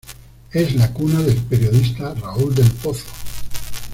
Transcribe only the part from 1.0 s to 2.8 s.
del periodista Raúl del